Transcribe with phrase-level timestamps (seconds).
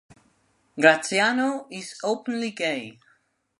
[0.79, 2.97] Graziano is openly gay.